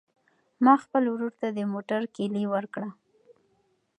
[0.63, 2.89] ما خپل ورور ته د موټر کیلي ورکړه.